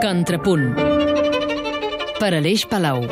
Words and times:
Contrapunt 0.00 0.62
per 2.16 2.30
Aleix 2.32 2.62
Palau 2.64 3.02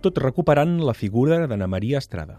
Tot 0.00 0.20
recuperant 0.24 0.78
la 0.80 0.94
figura 0.96 1.42
d'Anna 1.44 1.68
Maria 1.68 2.00
Estrada. 2.00 2.38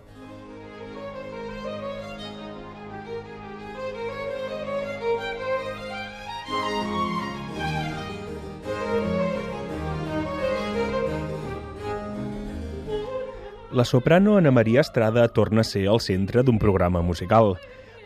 La 13.72 13.86
soprano 13.86 14.36
Anna 14.38 14.50
Maria 14.50 14.82
Estrada 14.82 15.28
torna 15.30 15.62
a 15.62 15.64
ser 15.64 15.86
el 15.94 16.02
centre 16.02 16.42
d'un 16.44 16.58
programa 16.58 17.06
musical. 17.06 17.54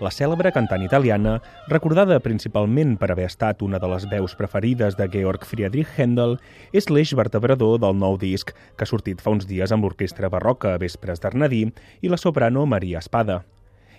La 0.03 0.11
cèlebre 0.11 0.51
cantant 0.51 0.81
italiana, 0.83 1.37
recordada 1.71 2.17
principalment 2.19 2.97
per 2.99 3.07
haver 3.13 3.29
estat 3.29 3.61
una 3.63 3.79
de 3.79 3.87
les 3.87 4.03
veus 4.11 4.33
preferides 4.35 4.97
de 4.99 5.07
Georg 5.13 5.45
Friedrich 5.47 5.93
Händel, 5.95 6.35
és 6.75 6.89
l'eix 6.91 7.13
vertebrador 7.15 7.77
del 7.79 7.95
nou 7.95 8.17
disc 8.19 8.51
que 8.51 8.83
ha 8.83 8.89
sortit 8.89 9.23
fa 9.23 9.31
uns 9.31 9.47
dies 9.47 9.71
amb 9.71 9.87
l'orquestra 9.87 10.27
barroca 10.33 10.75
Vespres 10.81 11.23
d'Arnadí 11.23 11.63
i 12.03 12.11
la 12.11 12.19
soprano 12.19 12.65
Maria 12.67 12.99
Espada. 12.99 13.45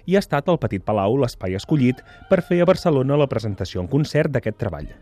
I 0.04 0.18
ha 0.18 0.20
estat 0.20 0.52
el 0.52 0.60
Petit 0.60 0.84
Palau 0.84 1.16
l'espai 1.16 1.56
escollit 1.56 2.04
per 2.28 2.42
fer 2.44 2.60
a 2.60 2.68
Barcelona 2.68 3.16
la 3.16 3.32
presentació 3.32 3.80
en 3.80 3.88
concert 3.88 4.36
d'aquest 4.36 4.60
treball. 4.60 4.92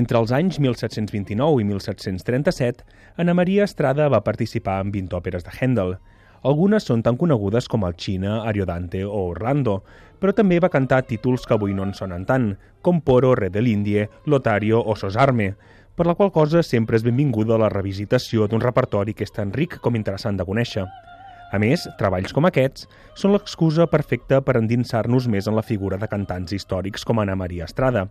Entre 0.00 0.16
els 0.16 0.32
anys 0.32 0.56
1729 0.56 1.60
i 1.60 1.68
1737, 1.68 2.84
Anna 3.20 3.36
Maria 3.36 3.68
Estrada 3.68 4.08
va 4.08 4.24
participar 4.24 4.80
en 4.80 4.92
20 4.94 5.20
òperes 5.20 5.44
de 5.44 5.52
Händel. 5.52 5.98
Algunes 6.46 6.84
són 6.86 7.02
tan 7.02 7.16
conegudes 7.18 7.66
com 7.66 7.86
el 7.88 7.96
Xina, 7.98 8.42
Ariodante 8.46 9.02
o 9.04 9.24
Orlando, 9.32 9.80
però 10.18 10.34
també 10.34 10.60
va 10.62 10.70
cantar 10.70 11.02
títols 11.06 11.46
que 11.46 11.56
avui 11.56 11.74
no 11.74 11.86
en 11.86 11.94
sonen 11.94 12.24
tant, 12.28 12.52
com 12.82 13.00
Poro, 13.02 13.34
Re 13.34 13.50
de 13.50 13.62
l'Indie, 13.62 14.08
Lotario 14.26 14.78
o 14.78 14.94
Sosarme, 14.96 15.54
per 15.98 16.06
la 16.06 16.14
qual 16.14 16.30
cosa 16.30 16.62
sempre 16.62 16.94
és 16.94 17.02
benvinguda 17.02 17.58
la 17.58 17.70
revisitació 17.72 18.46
d'un 18.46 18.62
repertori 18.62 19.14
que 19.18 19.26
és 19.26 19.34
tan 19.34 19.50
ric 19.50 19.80
com 19.82 19.98
interessant 19.98 20.38
de 20.38 20.46
conèixer. 20.46 20.86
A 21.48 21.58
més, 21.58 21.86
treballs 21.96 22.34
com 22.36 22.44
aquests 22.44 22.84
són 23.16 23.32
l'excusa 23.32 23.86
perfecta 23.88 24.42
per 24.44 24.58
endinsar-nos 24.60 25.26
més 25.32 25.48
en 25.48 25.56
la 25.56 25.64
figura 25.64 25.96
de 25.96 26.06
cantants 26.10 26.52
històrics 26.52 27.08
com 27.08 27.22
Anna 27.22 27.38
Maria 27.40 27.64
Estrada, 27.64 28.04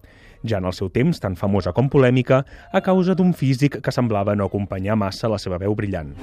ja 0.44 0.58
en 0.58 0.66
el 0.66 0.74
seu 0.74 0.90
temps 0.90 1.22
tan 1.22 1.38
famosa 1.38 1.72
com 1.72 1.88
polèmica 1.88 2.42
a 2.74 2.82
causa 2.82 3.16
d'un 3.16 3.32
físic 3.38 3.80
que 3.80 3.94
semblava 3.94 4.36
no 4.36 4.50
acompanyar 4.50 4.98
massa 4.98 5.30
la 5.30 5.40
seva 5.40 5.62
veu 5.62 5.78
brillant. 5.78 6.16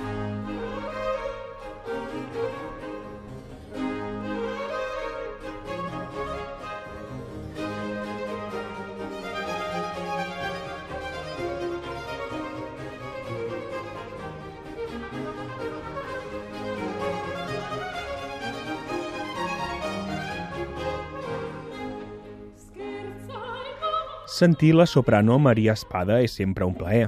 Sentir 24.35 24.75
la 24.75 24.85
soprano 24.85 25.37
Maria 25.39 25.77
Espada 25.79 26.17
és 26.19 26.33
sempre 26.35 26.67
un 26.67 26.73
plaer. 26.75 27.05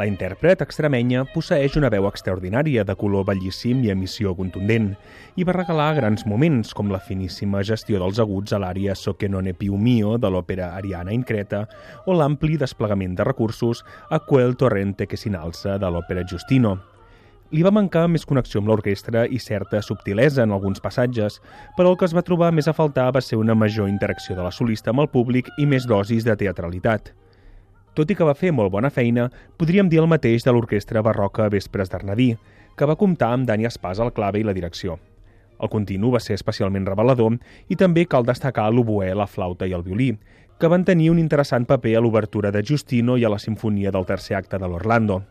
La 0.00 0.06
intèrpret 0.10 0.64
extremenya 0.64 1.20
posseix 1.30 1.76
una 1.78 1.86
veu 1.94 2.08
extraordinària 2.08 2.82
de 2.88 2.96
color 2.98 3.22
bellíssim 3.28 3.84
i 3.86 3.92
emissió 3.94 4.32
contundent 4.34 4.88
i 5.38 5.46
va 5.46 5.54
regalar 5.54 5.92
grans 6.00 6.26
moments 6.26 6.74
com 6.74 6.90
la 6.90 6.98
finíssima 6.98 7.62
gestió 7.70 8.02
dels 8.02 8.18
aguts 8.18 8.50
a 8.50 8.58
l'àrea 8.58 8.98
So 8.98 9.14
che 9.14 9.28
non 9.28 9.46
è 9.46 9.54
più 9.54 9.76
mio 9.76 10.16
de 10.18 10.26
l'òpera 10.26 10.72
Ariana 10.74 11.14
in 11.14 11.22
Creta 11.22 11.68
o 12.04 12.18
l'ampli 12.18 12.58
desplegament 12.58 13.14
de 13.14 13.30
recursos 13.30 13.84
a 14.10 14.18
Quel 14.18 14.56
torrente 14.56 15.06
que 15.06 15.16
s'inalça 15.16 15.78
de 15.78 15.86
l'òpera 15.86 16.26
Giustino. 16.26 16.95
Li 17.54 17.62
va 17.62 17.70
mancar 17.70 18.08
més 18.10 18.24
connexió 18.26 18.58
amb 18.58 18.66
l'orquestra 18.72 19.22
i 19.30 19.38
certa 19.38 19.78
subtilesa 19.78 20.42
en 20.42 20.50
alguns 20.50 20.80
passatges, 20.82 21.36
però 21.76 21.92
el 21.92 21.98
que 21.98 22.06
es 22.08 22.14
va 22.16 22.24
trobar 22.26 22.48
més 22.50 22.66
a 22.66 22.74
faltar 22.74 23.12
va 23.14 23.22
ser 23.22 23.38
una 23.38 23.54
major 23.54 23.86
interacció 23.86 24.34
de 24.34 24.42
la 24.42 24.50
solista 24.50 24.90
amb 24.90 25.04
el 25.04 25.08
públic 25.12 25.52
i 25.62 25.66
més 25.66 25.86
dosis 25.86 26.26
de 26.26 26.34
teatralitat. 26.40 27.12
Tot 27.94 28.10
i 28.10 28.16
que 28.18 28.26
va 28.26 28.34
fer 28.34 28.50
molt 28.52 28.72
bona 28.74 28.90
feina, 28.90 29.28
podríem 29.56 29.86
dir 29.88 30.02
el 30.02 30.10
mateix 30.10 30.42
de 30.42 30.52
l'orquestra 30.52 31.04
barroca 31.06 31.46
Vespres 31.48 31.92
d'Arnadí, 31.92 32.32
que 32.76 32.88
va 32.90 32.98
comptar 32.98 33.30
amb 33.32 33.46
Dani 33.46 33.70
Espàs 33.70 34.02
al 34.02 34.10
clave 34.12 34.42
i 34.42 34.44
la 34.44 34.56
direcció. 34.56 34.98
El 35.62 35.70
continu 35.70 36.10
va 36.10 36.20
ser 36.20 36.34
especialment 36.34 36.84
revelador 36.84 37.38
i 37.70 37.78
també 37.78 38.08
cal 38.10 38.26
destacar 38.26 38.66
l'oboè, 38.74 39.14
la 39.14 39.30
flauta 39.30 39.70
i 39.70 39.72
el 39.72 39.86
violí, 39.86 40.10
que 40.58 40.68
van 40.68 40.84
tenir 40.84 41.12
un 41.14 41.22
interessant 41.22 41.64
paper 41.64 41.94
a 41.94 42.02
l'obertura 42.02 42.50
de 42.50 42.64
Justino 42.66 43.16
i 43.16 43.24
a 43.24 43.30
la 43.30 43.38
sinfonia 43.38 43.94
del 43.94 44.04
tercer 44.04 44.34
acte 44.34 44.58
de 44.58 44.66
l'Orlando 44.66 45.22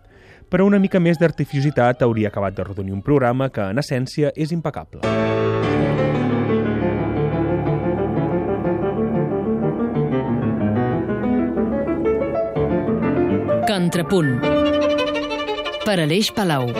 però 0.55 0.69
una 0.69 0.77
mica 0.79 1.01
més 1.03 1.17
d'artificiositat 1.19 2.05
hauria 2.05 2.29
acabat 2.31 2.55
de 2.55 2.63
rodonir 2.63 2.93
un 2.95 3.01
programa 3.03 3.49
que, 3.51 3.65
en 3.73 3.81
essència, 3.81 4.31
és 4.39 4.53
impecable. 4.55 5.03
Contrapunt 13.67 14.31
per 15.83 15.99
Aleix 16.07 16.31
Palau 16.31 16.71